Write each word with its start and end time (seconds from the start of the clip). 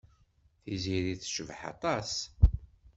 Tiziri 0.63 1.15
tecbeḥ 1.21 1.61
aṭas. 1.71 2.11